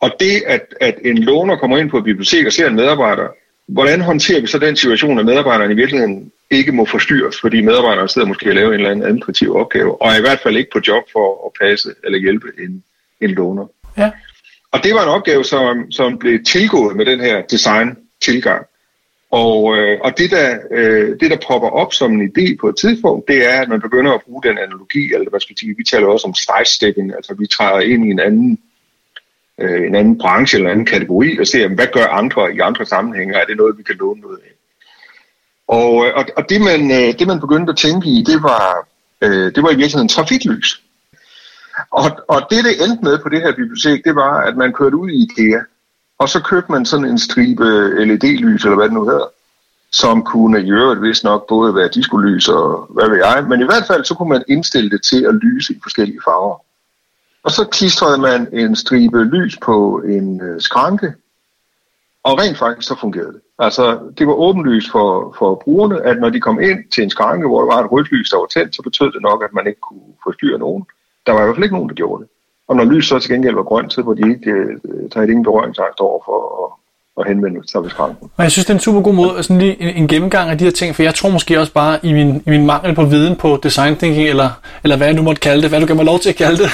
[0.00, 3.28] Og det, at, at en låner kommer ind på et bibliotek og ser en medarbejder,
[3.68, 8.08] hvordan håndterer vi så den situation, at medarbejderen i virkeligheden ikke må forstyrres, fordi medarbejderen
[8.08, 10.70] sidder måske og laver en eller anden administrativ opgave, og er i hvert fald ikke
[10.72, 12.84] på job for at passe eller hjælpe en,
[13.20, 13.66] en låner.
[13.98, 14.10] Ja.
[14.72, 18.66] Og det var en opgave, som, som blev tilgået med den her design-tilgang.
[19.30, 22.76] Og, øh, og det, der, øh, det, der popper op som en idé på et
[22.76, 25.76] tidspunkt, det er, at man begynder at bruge den analogi, eller hvad skal vi sige,
[25.76, 28.58] vi taler også om sidestepping, altså vi træder ind i en anden
[29.58, 32.86] øh, en anden branche eller en anden kategori og se, hvad gør andre i andre
[32.86, 34.52] sammenhænge, er det noget, vi kan låne noget af.
[35.68, 38.88] Og, øh, og, og det, man, øh, det, man begyndte at tænke i, det var,
[39.22, 40.82] øh, det var i virkeligheden trafiklys.
[41.90, 44.96] Og, og det, det endte med på det her bibliotek, det var, at man kørte
[44.96, 45.60] ud i IKEA,
[46.18, 47.64] og så købte man sådan en stribe
[48.06, 49.26] LED-lys, eller hvad det nu hedder,
[49.92, 53.64] som kunne i øvrigt vist nok både være diskolys og hvad ved jeg, men i
[53.64, 56.56] hvert fald så kunne man indstille det til at lyse i forskellige farver.
[57.42, 61.14] Og så klistrede man en stribe lys på en øh, skranke,
[62.22, 63.40] og rent faktisk så fungerede det.
[63.58, 67.46] Altså, det var åbenlyst for, for brugerne, at når de kom ind til en skranke,
[67.48, 69.66] hvor der var et rødt lys, der var tændt, så betød det nok, at man
[69.66, 70.84] ikke kunne forstyrre nogen.
[71.26, 72.30] Der var i hvert fald ikke nogen, der gjorde det.
[72.68, 75.42] Og når lys så til gengæld var grønt, så var de ikke, øh, der ingen
[75.42, 76.78] berøringsangst over for at
[77.18, 78.30] og henvende sig ved skranken.
[78.36, 80.58] Og jeg synes, det er en super god måde, altså lige en, en gennemgang af
[80.58, 83.04] de her ting, for jeg tror måske også bare i min, i min mangel på
[83.04, 84.50] viden på design thinking, eller,
[84.82, 86.62] eller hvad jeg nu måtte kalde det, hvad du kan mig lov til at kalde
[86.62, 86.70] det,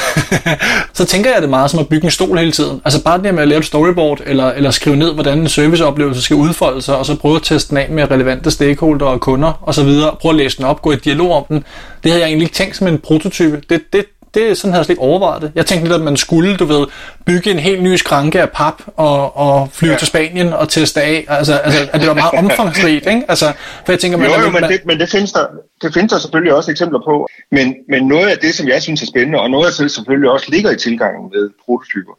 [0.99, 2.81] så tænker jeg det meget som at bygge en stol hele tiden.
[2.85, 5.49] Altså bare det her med at lave et storyboard, eller, eller skrive ned, hvordan en
[5.49, 9.21] serviceoplevelse skal udfolde sig, og så prøve at teste den af med relevante stakeholder og
[9.21, 10.17] kunder, og så videre.
[10.21, 11.65] Prøve at læse den op, gå i dialog om den.
[12.03, 13.63] Det havde jeg egentlig ikke tænkt som en prototype.
[13.71, 14.05] Det, det,
[14.35, 15.53] det, sådan havde jeg slet ikke overvejet det.
[15.55, 16.87] Jeg tænkte lidt, at man skulle, du ved,
[17.27, 19.99] bygge en helt ny skranke af pap og, og flyve ja.
[19.99, 21.25] til Spanien og teste af.
[21.29, 23.25] Altså, altså, at det var meget omfangsrigt, ikke?
[23.29, 23.53] Altså,
[23.85, 25.47] for jeg tænker, man, jo, jo, men, det, men det, findes der,
[25.83, 27.29] det findes der selvfølgelig også eksempler på.
[27.51, 30.31] Men, men noget af det, som jeg synes er spændende, og noget af det selvfølgelig
[30.31, 32.13] også ligger i tilgangen med prototyper,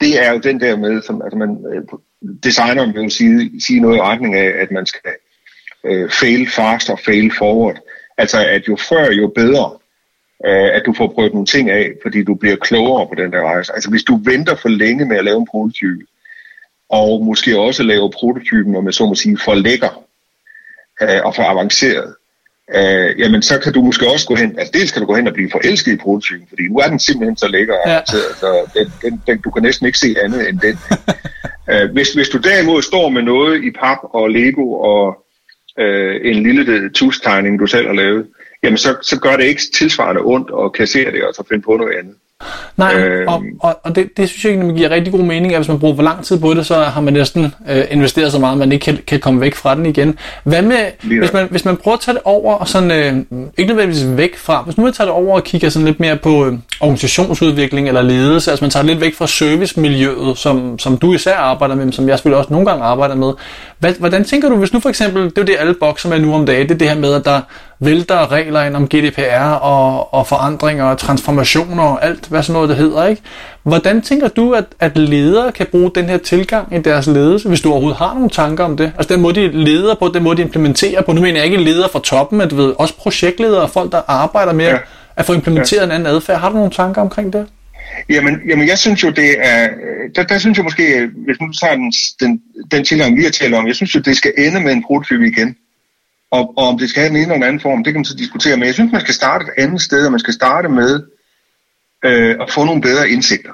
[0.00, 1.82] det er jo den der med, som altså man, øh,
[2.42, 5.10] designeren vil sige, sige noget i retning af, at man skal
[5.84, 7.76] uh, fail fast og fail forward.
[8.18, 9.70] Altså, at jo før, jo bedre
[10.46, 13.42] øh, at du får prøvet nogle ting af, fordi du bliver klogere på den der
[13.42, 13.72] rejse.
[13.74, 16.04] Altså hvis du venter for længe med at lave en prototype,
[16.88, 20.04] og måske også lave prototypen, og med så må sige, for lækker
[21.02, 22.14] øh, og for avanceret,
[22.74, 25.26] øh, jamen så kan du måske også gå hen, altså dels kan du gå hen
[25.26, 27.96] og blive forelsket i prototypen, fordi nu er den simpelthen så lækker, ja.
[27.96, 30.78] altså, altså den, den, den, du kan næsten ikke se andet end den.
[31.70, 35.24] øh, hvis, hvis du derimod står med noget i pap og Lego og
[35.78, 38.26] øh, en lille tustegning, du selv har lavet,
[38.64, 41.76] jamen så, så gør det ikke tilsvarende ondt at kassere det og så finde på
[41.76, 42.14] noget andet.
[42.76, 45.58] Nej, øh, og, og, og det, det synes jeg egentlig giver rigtig god mening, at
[45.58, 48.38] hvis man bruger for lang tid på det, så har man næsten øh, investeret så
[48.38, 50.18] meget, at man ikke kan, kan komme væk fra den igen.
[50.44, 50.78] Hvad med,
[51.18, 54.36] hvis man, hvis man prøver at tage det over, og sådan, øh, ikke nødvendigvis væk
[54.36, 57.88] fra, hvis nu man tager det over og kigger sådan lidt mere på øh, organisationsudvikling
[57.88, 61.84] eller ledelse, altså man tager lidt væk fra servicemiljøet, som, som du især arbejder med,
[61.84, 63.32] men som jeg selvfølgelig også nogle gange arbejder med.
[63.78, 66.18] Hvad, hvordan tænker du, hvis nu for eksempel, det er jo det alle bokser med
[66.18, 67.40] nu om dagen, det er det her med, at der
[67.80, 72.68] vælter regler ind om GDPR og, og forandringer og transformationer og alt, hvad sådan noget
[72.68, 73.22] det hedder, ikke?
[73.62, 77.60] Hvordan tænker du, at, at ledere kan bruge den her tilgang i deres ledelse, hvis
[77.60, 78.92] du overhovedet har nogle tanker om det?
[78.98, 81.12] Altså den måde, de leder på, den måde, de implementerer på.
[81.12, 84.00] Nu mener jeg ikke ledere fra toppen, men du ved, også projektledere og folk, der
[84.08, 84.78] arbejder med ja.
[85.16, 85.84] at få implementeret ja.
[85.84, 86.40] en anden adfærd.
[86.40, 87.46] Har du nogle tanker omkring det?
[88.08, 89.68] Jamen, jamen jeg synes jo, det er...
[90.16, 93.54] Der, der synes jeg måske, hvis nu tager den, den, den tilgang, vi har talt
[93.54, 95.56] om, jeg synes jo, det skal ende med en prototype igen.
[96.36, 98.56] Og, og om det skal have en eller anden form, det kan man så diskutere.
[98.56, 101.02] Men jeg synes, man skal starte et andet sted, og man skal starte med
[102.04, 103.52] øh, at få nogle bedre indsigter.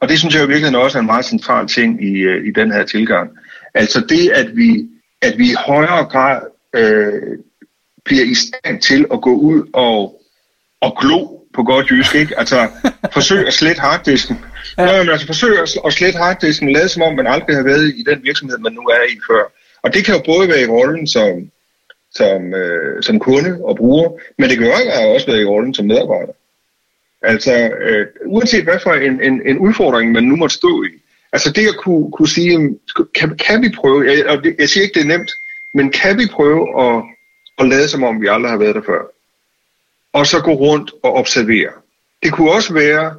[0.00, 2.50] Og det synes jeg i virkeligheden også er en meget central ting i, øh, i
[2.50, 3.30] den her tilgang.
[3.74, 4.88] Altså det, at vi,
[5.22, 6.40] at vi i højere grad
[6.74, 7.38] øh,
[8.04, 10.22] bliver i stand til at gå ud og,
[10.80, 12.38] og glo på godt jysk, ikke?
[12.38, 12.68] Altså,
[13.18, 14.38] forsøg at slette harddisken.
[14.78, 14.86] Ja.
[14.86, 18.02] Nå, men altså forsøg at, slette harddisken, lade som om man aldrig har været i
[18.10, 19.52] den virksomhed, man nu er i før.
[19.82, 21.50] Og det kan jo både være i rollen som,
[22.18, 24.72] som, øh, som kunde og bruger, men det kan jo
[25.14, 26.32] også være i rollen som medarbejder.
[27.22, 30.88] Altså, øh, uanset hvad for en, en, en udfordring, man nu måtte stå i,
[31.32, 32.78] altså det at kunne, kunne sige,
[33.14, 35.30] kan, kan vi prøve, jeg, og det, jeg siger ikke, det er nemt,
[35.74, 37.02] men kan vi prøve at,
[37.58, 39.02] at lade som om, vi aldrig har været der før?
[40.12, 41.72] Og så gå rundt og observere.
[42.22, 43.14] Det kunne også være,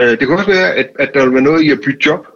[0.00, 2.26] øh, det kunne også være at, at der ville være noget i at bytte job.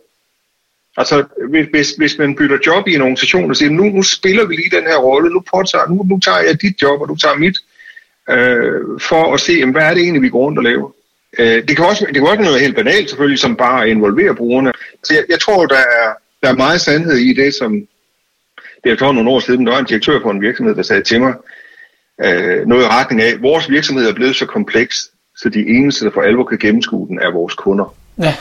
[0.97, 1.25] Altså,
[1.71, 4.77] hvis, hvis man bytter job i en organisation og siger, nu, nu spiller vi lige
[4.77, 7.59] den her rolle, nu, påtager, nu, nu tager jeg dit job, og du tager mit,
[8.31, 10.91] øh, for at se, jamen, hvad er det egentlig, vi går rundt og laver.
[11.39, 14.35] Øh, det, kan også, det kan også være noget helt banalt, selvfølgelig, som bare involverer
[14.35, 14.73] brugerne.
[15.05, 17.87] Så jeg, jeg tror, der er, der er meget sandhed i det, som
[18.85, 21.03] det er for nogle år siden, der var en direktør på en virksomhed, der sagde
[21.03, 21.35] til mig,
[22.25, 26.11] øh, noget i retning af, vores virksomhed er blevet så kompleks, så de eneste, der
[26.11, 27.95] for alvor kan gennemskue den, er vores kunder.
[28.19, 28.35] Ja.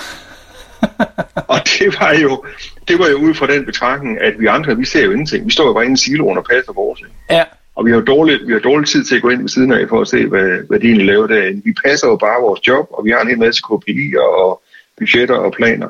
[1.54, 2.45] og det var jo
[2.88, 5.45] det var jo ud fra den betragtning, at vi andre, vi ser jo ingenting.
[5.45, 7.02] Vi står jo bare inde i siloen og passer vores.
[7.30, 7.43] Ja.
[7.76, 9.89] Og vi har dårligt, vi har dårlig tid til at gå ind ved siden af
[9.89, 11.62] for at se, hvad, hvad de egentlig laver derinde.
[11.65, 14.62] Vi passer jo bare vores job, og vi har en hel masse KPI'er og
[14.98, 15.88] budgetter og planer.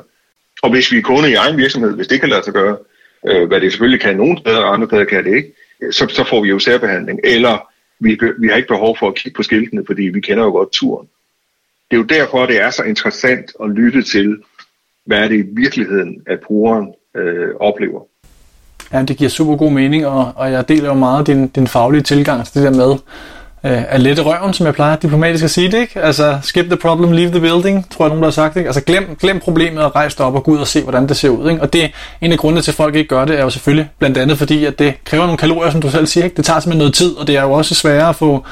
[0.62, 2.76] Og hvis vi er kunder i egen virksomhed, hvis det kan lade sig gøre,
[3.28, 5.52] øh, hvad det selvfølgelig kan nogle steder, og andre steder kan det ikke,
[5.90, 7.20] så, så får vi jo særbehandling.
[7.24, 7.68] Eller
[8.00, 10.72] vi, vi har ikke behov for at kigge på skiltene, fordi vi kender jo godt
[10.72, 11.08] turen.
[11.90, 14.42] Det er jo derfor, det er så interessant at lytte til,
[15.06, 18.00] hvad er det i virkeligheden, at brugeren øh, oplever.
[18.92, 22.02] Ja, det giver super god mening, og, og jeg deler jo meget din, din faglige
[22.02, 22.92] tilgang til det der med
[23.64, 26.00] øh, at lette røven, som jeg plejer diplomatisk at sige det, ikke?
[26.00, 28.68] Altså, skip the problem, leave the building, tror jeg nogen, der har sagt, ikke?
[28.68, 31.16] Altså, glem, glem problemet og rejs dig op og gå ud og se, hvordan det
[31.16, 31.62] ser ud, ikke?
[31.62, 31.90] Og det,
[32.20, 34.64] en af grundene til, at folk ikke gør det, er jo selvfølgelig blandt andet fordi,
[34.64, 36.36] at det kræver nogle kalorier, som du selv siger, ikke?
[36.36, 38.44] Det tager simpelthen noget tid, og det er jo også sværere at få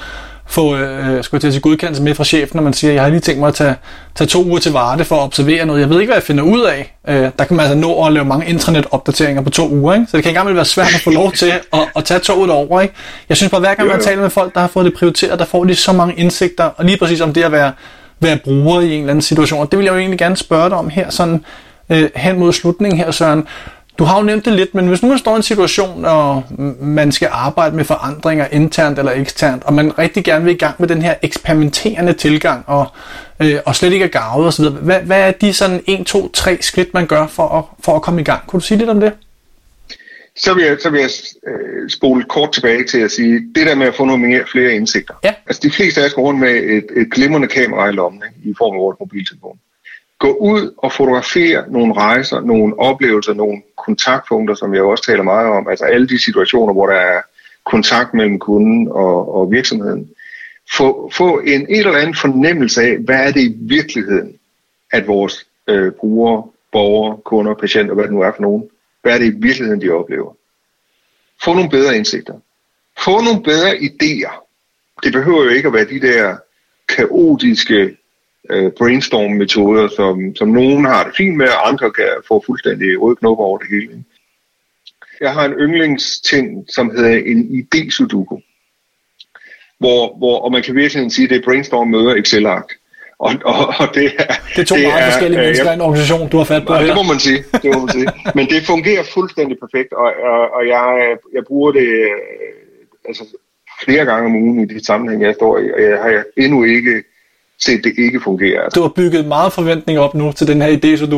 [0.46, 3.02] få øh, skulle jeg til at sige, godkendelse med fra chefen, når man siger, jeg
[3.02, 3.74] har lige tænkt mig at tage,
[4.14, 5.80] tage to uger til Varde for at observere noget.
[5.80, 6.96] Jeg ved ikke, hvad jeg finder ud af.
[7.08, 9.94] Øh, der kan man altså nå at lave mange intranet-opdateringer på to uger.
[9.94, 10.06] Ikke?
[10.10, 12.80] Så det kan engang være svært at få lov til at, at tage toget over.
[12.80, 12.94] Ikke?
[13.28, 15.44] Jeg synes bare, hver gang man taler med folk, der har fået det prioriteret, der
[15.44, 17.72] får de så mange indsigter, og lige præcis om det at være,
[18.20, 19.60] være bruger i en eller anden situation.
[19.60, 21.44] Og det vil jeg jo egentlig gerne spørge dig om her, sådan
[21.90, 23.46] øh, hen mod slutningen her, Søren.
[23.98, 26.42] Du har jo nævnt det lidt, men hvis nu man står i en situation, og
[26.80, 30.74] man skal arbejde med forandringer internt eller eksternt, og man rigtig gerne vil i gang
[30.78, 32.86] med den her eksperimenterende tilgang, og,
[33.42, 36.58] øh, og slet ikke er gavet osv., hvad, hvad er de sådan 1, 2, 3
[36.60, 38.46] skridt, man gør for at, for at komme i gang?
[38.46, 39.12] Kunne du sige lidt om det?
[40.36, 41.10] Så vil jeg, så vil jeg
[41.46, 44.72] øh, spole kort tilbage til at sige, det der med at få nogle mere, flere
[44.72, 45.14] indsigter.
[45.24, 45.34] Ja.
[45.46, 48.50] Altså de fleste af os går rundt med et, et glimrende kamera i lommen, ikke,
[48.50, 49.58] i form af vores mobiltelefon
[50.18, 55.48] gå ud og fotografere nogle rejser, nogle oplevelser, nogle kontaktpunkter, som jeg også taler meget
[55.48, 57.20] om, altså alle de situationer, hvor der er
[57.64, 60.10] kontakt mellem kunden og, og virksomheden.
[60.76, 64.38] Få, få en et eller anden fornemmelse af, hvad er det i virkeligheden,
[64.92, 68.68] at vores øh, brugere, borgere, kunder, patienter, hvad det nu er for nogen,
[69.02, 70.34] hvad er det i virkeligheden, de oplever.
[71.44, 72.34] Få nogle bedre indsigter.
[72.98, 74.32] Få nogle bedre idéer.
[75.02, 76.36] Det behøver jo ikke at være de der
[76.88, 77.96] kaotiske
[78.50, 83.16] øh, brainstorm-metoder, som, som nogen har det fint med, og andre kan få fuldstændig røde
[83.16, 84.04] knopper over det hele.
[85.20, 88.36] Jeg har en yndlingsting, som hedder en idé-sudoku,
[89.78, 92.68] hvor, hvor, og man kan virkelig sige, at det er brainstorm møder Excel-ark.
[93.18, 94.34] Og, og, og det er...
[94.54, 96.66] Det er to det meget er, forskellige øh, mennesker i en organisation, du har fat
[96.66, 97.44] på ja, det må man sige.
[97.62, 98.08] Det må man sige.
[98.34, 102.10] Men det fungerer fuldstændig perfekt, og, og, og jeg, jeg bruger det øh,
[103.08, 103.24] altså,
[103.84, 107.04] flere gange om ugen i de sammenhæng, jeg står i, og jeg har endnu ikke
[107.58, 108.68] set det ikke fungerer.
[108.68, 111.16] Du har bygget meget forventning op nu til den her idé, så du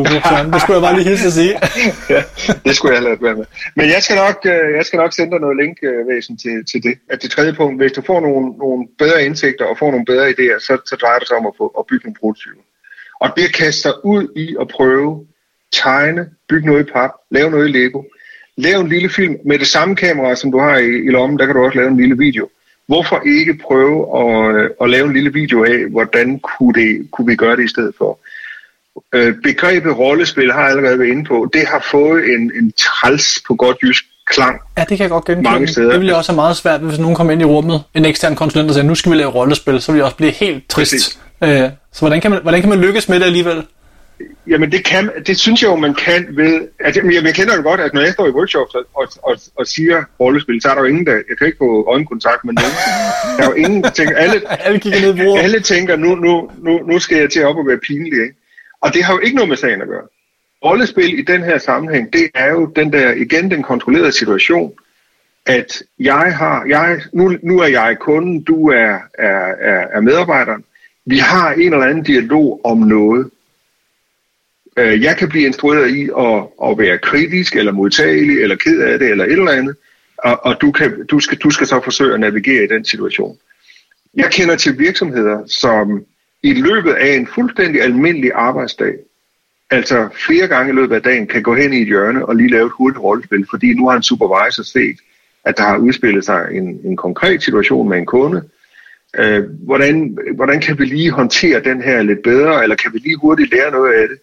[0.52, 1.54] Det skulle jeg bare lige hilse at sige.
[2.14, 2.22] ja,
[2.64, 3.44] det skulle jeg lavet være med.
[3.76, 6.94] Men jeg skal nok, øh, jeg skal nok sende dig noget linkvæsen til, til det.
[7.10, 10.28] At det tredje punkt, hvis du får nogle, nogle bedre indsigter og får nogle bedre
[10.28, 12.62] idéer, så, så drejer det sig om at, få, at bygge nogle prototyper.
[13.20, 15.26] Og det kaster ud i at prøve,
[15.72, 18.02] tegne, bygge noget i pap, lave noget i Lego,
[18.56, 21.46] lave en lille film med det samme kamera, som du har i, i lommen, der
[21.46, 22.48] kan du også lave en lille video
[22.88, 27.26] hvorfor ikke prøve at, øh, at lave en lille video af, hvordan kunne, det, kunne
[27.26, 28.18] vi gøre det i stedet for?
[29.14, 31.50] Øh, begrebet rollespil har jeg allerede været inde på.
[31.52, 34.60] Det har fået en, en træls på godt jysk klang.
[34.78, 35.50] Ja, det kan jeg godt genkende.
[35.50, 35.90] Mange steder.
[35.90, 38.68] Det ville også have meget svært, hvis nogen kom ind i rummet, en ekstern konsulent
[38.68, 41.20] og sagde, nu skal vi lave rollespil, så ville jeg også blive helt trist.
[41.44, 43.62] Øh, så hvordan kan, man, hvordan kan man lykkes med det alligevel?
[44.46, 46.68] Jamen det, kan, det synes jeg jo, man kan ved...
[46.80, 49.36] Altså, jeg, jeg kender jo godt, at når jeg står i workshops og, og, og,
[49.56, 51.12] og siger rollespil, så er der jo ingen, der...
[51.12, 52.72] Jeg kan ikke få øjenkontakt med nogen.
[53.36, 54.16] Der er jo ingen, der tænker...
[54.16, 57.66] Alle, alle, kigger ned alle tænker, nu, nu, nu, nu skal jeg til op og
[57.66, 58.34] være pinlig, ikke?
[58.80, 60.06] Og det har jo ikke noget med sagen at gøre.
[60.64, 64.72] Rollespil i den her sammenhæng, det er jo den der, igen den kontrollerede situation,
[65.46, 70.64] at jeg har, jeg, nu, nu er jeg kunden, du er, er, er, er medarbejderen,
[71.06, 73.30] vi har en eller anden dialog om noget.
[74.76, 78.98] Øh, jeg kan blive instrueret i at, at være kritisk, eller modtagelig, eller ked af
[78.98, 79.76] det, eller et eller andet,
[80.18, 83.38] og, og du, kan, du, skal, du skal så forsøge at navigere i den situation.
[84.14, 86.04] Jeg kender til virksomheder, som
[86.42, 88.94] i løbet af en fuldstændig almindelig arbejdsdag,
[89.70, 92.50] altså flere gange i løbet af dagen, kan gå hen i et hjørne og lige
[92.50, 94.96] lave et hurtigt rollespil, fordi nu har en supervisor set,
[95.44, 98.42] at der har udspillet sig en, en konkret situation med en kunde.
[99.18, 103.16] Øh, hvordan, hvordan kan vi lige håndtere den her lidt bedre, eller kan vi lige
[103.16, 104.18] hurtigt lære noget af det?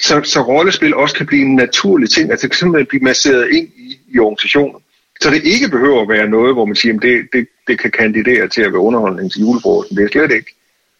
[0.00, 3.48] Så, så rollespil også kan blive en naturlig ting, altså det kan simpelthen blive masseret
[3.50, 4.76] ind i, i organisationen.
[5.20, 7.90] Så det ikke behøver at være noget, hvor man siger, at det, det, det kan
[7.90, 9.96] kandidere til at være underholdning til julefrokosten.
[9.96, 10.54] Det er slet ikke,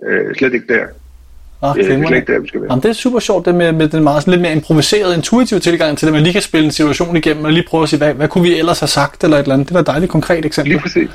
[0.07, 0.87] øh, slet ikke der.
[1.64, 2.70] Ah, det, er slet ikke der, vi skal være.
[2.70, 5.61] Jamen, det er super sjovt, det med, med den meget sådan lidt mere improviseret, intuitiv
[5.61, 7.98] tilgang til det, man lige kan spille en situation igennem og lige prøve at sige,
[7.98, 9.68] hvad, hvad kunne vi ellers have sagt, eller et eller andet.
[9.68, 10.72] Det var et dejligt konkret eksempel.
[10.72, 11.09] Lige præcis.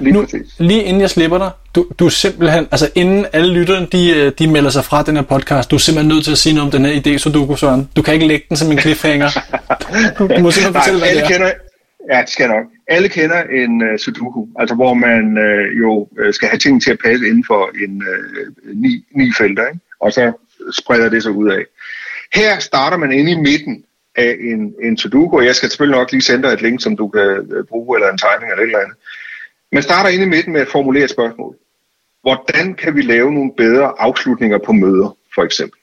[0.00, 0.54] Lige, nu, præcis.
[0.58, 4.32] lige inden jeg slipper dig, du, du er simpelthen, altså inden alle lytterne, de, øh,
[4.38, 6.74] de melder sig fra den her podcast, du er simpelthen nødt til at sige noget
[6.74, 7.88] om den her idé, så du, Søren.
[7.96, 9.28] Du kan ikke lægge den som en cliffhanger.
[10.18, 11.28] Du, du må simpelthen fortælle, Nej, hvad det er.
[11.28, 11.50] Kender,
[12.12, 12.66] Ja, det skal nok.
[12.88, 16.90] Alle kender en uh, sudoku, altså hvor man uh, jo uh, skal have tingene til
[16.90, 19.80] at passe inden for en uh, ni, ni felter, ikke?
[20.00, 20.32] Og så
[20.72, 21.64] spreder det sig ud af.
[22.34, 23.84] Her starter man inde i midten
[24.16, 26.96] af en, en sudoku, og jeg skal selvfølgelig nok lige sende dig et link, som
[26.96, 28.96] du kan øh, bruge, eller en tegning eller et eller andet.
[29.72, 31.56] Man starter inde i midten med at formulere et spørgsmål.
[32.22, 35.80] Hvordan kan vi lave nogle bedre afslutninger på møder, for eksempel?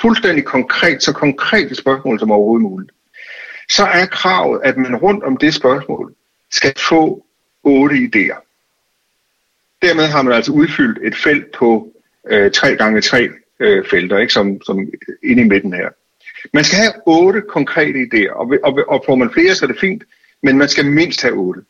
[0.00, 2.90] Fuldstændig konkret, så konkret et spørgsmål som overhovedet muligt
[3.68, 6.14] så er kravet, at man rundt om det spørgsmål
[6.52, 7.26] skal få
[7.62, 8.44] otte idéer.
[9.82, 11.92] Dermed har man altså udfyldt et felt på
[12.30, 13.28] øh, 3 gange 3
[13.60, 14.32] øh, felter, ikke?
[14.32, 14.78] Som, som
[15.22, 15.88] inde i midten her.
[16.52, 19.80] Man skal have otte konkrete idéer, og, og, og får man flere, så er det
[19.80, 20.02] fint,
[20.42, 21.60] men man skal mindst have otte.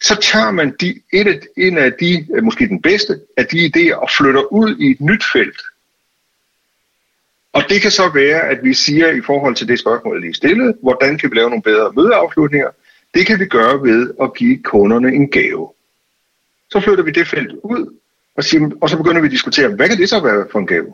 [0.00, 3.72] Så tager man de, et af, en af de, øh, måske den bedste af de
[3.76, 5.60] idéer, og flytter ud i et nyt felt,
[7.52, 10.34] og det kan så være, at vi siger i forhold til det spørgsmål, jeg lige
[10.34, 12.70] stillede, hvordan kan vi lave nogle bedre mødeafslutninger?
[13.14, 15.72] Det kan vi gøre ved at give kunderne en gave.
[16.70, 17.96] Så flytter vi det felt ud,
[18.36, 20.66] og, siger, og så begynder vi at diskutere, hvad kan det så være for en
[20.66, 20.92] gave?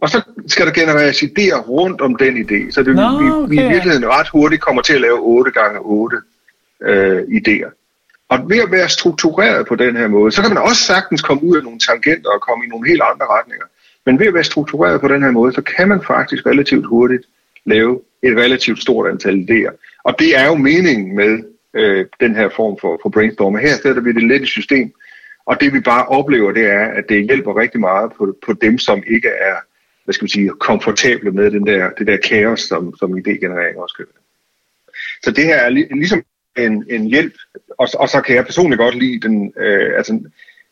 [0.00, 3.48] Og så skal der genereres idéer rundt om den idé, så det, Nå, vi, okay.
[3.48, 6.16] vi i virkeligheden ret hurtigt kommer til at lave 8 gange 8
[6.82, 7.70] øh, idéer.
[8.28, 11.42] Og ved at være struktureret på den her måde, så kan man også sagtens komme
[11.42, 13.66] ud af nogle tangenter og komme i nogle helt andre retninger.
[14.06, 17.24] Men ved at være struktureret på den her måde, så kan man faktisk relativt hurtigt
[17.64, 20.00] lave et relativt stort antal idéer.
[20.04, 21.38] Og det er jo meningen med
[21.74, 23.56] øh, den her form for, for brainstorm.
[23.56, 24.92] Her sætter vi det lidt i system,
[25.48, 28.78] og det vi bare oplever, det er, at det hjælper rigtig meget på, på dem,
[28.78, 29.56] som ikke er
[30.08, 33.94] hvad skal man sige, komfortable med den der, det der kaos, som, som idégenerering også
[33.96, 34.22] kan være.
[35.22, 36.22] Så det her er lig, ligesom
[36.58, 37.32] en, en hjælp,
[37.78, 40.20] og, og så kan jeg personligt godt lide den, øh, altså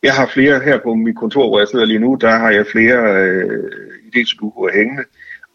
[0.03, 2.67] jeg har flere her på mit kontor, hvor jeg sidder lige nu, der har jeg
[2.67, 3.71] flere øh,
[4.09, 5.05] idésudokuer hængende.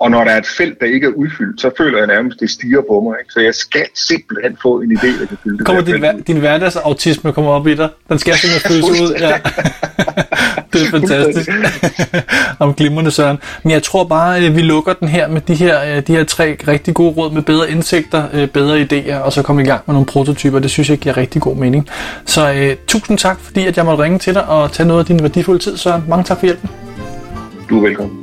[0.01, 2.49] Og når der er et felt, der ikke er udfyldt, så føler jeg nærmest, det
[2.49, 3.15] stiger på mig.
[3.21, 3.31] Ikke?
[3.33, 6.37] Så jeg skal simpelthen få en idé, der kan fylde det Kommer din, hver- din
[6.37, 7.89] hverdagsautisme kommer op i dig?
[8.09, 9.15] Den skal simpelthen fyldes ud.
[9.19, 9.27] Ja.
[10.73, 11.49] det er fantastisk.
[12.59, 13.37] Om glimrende Søren.
[13.63, 16.23] Men jeg tror bare, at vi lukker den her med de her, øh, de her
[16.23, 19.81] tre rigtig gode råd med bedre indsigter, øh, bedre idéer, og så komme i gang
[19.85, 20.59] med nogle prototyper.
[20.59, 21.89] Det synes jeg giver rigtig god mening.
[22.25, 25.05] Så øh, tusind tak, fordi at jeg måtte ringe til dig og tage noget af
[25.05, 26.03] din værdifulde tid, Søren.
[26.07, 26.69] Mange tak for hjælpen.
[27.69, 28.20] Du er velkommen.